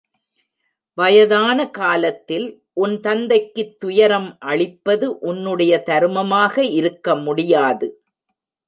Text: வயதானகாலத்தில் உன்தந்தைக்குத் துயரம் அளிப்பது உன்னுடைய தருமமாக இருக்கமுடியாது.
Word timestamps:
வயதானகாலத்தில் 0.97 2.47
உன்தந்தைக்குத் 2.81 3.75
துயரம் 3.77 4.37
அளிப்பது 4.39 5.19
உன்னுடைய 5.19 5.83
தருமமாக 5.85 6.63
இருக்கமுடியாது. 6.79 7.89